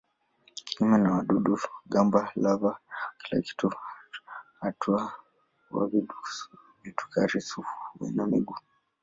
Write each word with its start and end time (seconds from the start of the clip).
Kinyume 0.65 0.97
na 0.99 1.09
wadudu-gamba 1.15 2.21
lava 2.43 2.67
wa 2.67 2.75
kila 3.19 3.75
hatua 4.61 5.13
wa 5.75 5.89
vidukari-sufu 6.83 7.75
wana 7.99 8.25
miguu. 8.27 8.57